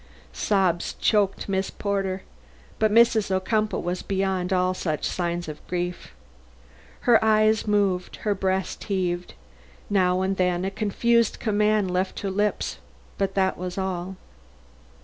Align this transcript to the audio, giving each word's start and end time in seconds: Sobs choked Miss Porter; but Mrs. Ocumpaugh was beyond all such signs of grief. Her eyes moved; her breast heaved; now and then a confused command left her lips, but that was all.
Sobs 0.33 0.93
choked 0.93 1.47
Miss 1.47 1.69
Porter; 1.69 2.23
but 2.79 2.91
Mrs. 2.91 3.29
Ocumpaugh 3.29 3.77
was 3.83 4.01
beyond 4.01 4.51
all 4.51 4.73
such 4.73 5.05
signs 5.05 5.47
of 5.47 5.61
grief. 5.67 6.11
Her 7.01 7.23
eyes 7.23 7.67
moved; 7.67 8.15
her 8.25 8.33
breast 8.33 8.85
heaved; 8.85 9.35
now 9.91 10.21
and 10.21 10.37
then 10.37 10.65
a 10.65 10.71
confused 10.71 11.39
command 11.39 11.91
left 11.91 12.21
her 12.21 12.31
lips, 12.31 12.79
but 13.19 13.35
that 13.35 13.59
was 13.59 13.77
all. 13.77 14.15